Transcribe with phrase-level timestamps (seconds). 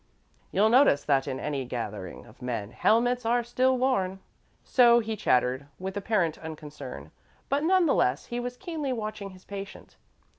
[0.51, 4.19] You'll notice that in any gathering of men, helmets are still worn."
[4.63, 7.11] So he chattered, with apparent unconcern,
[7.49, 9.97] but, none the less, he was keenly watching his patient.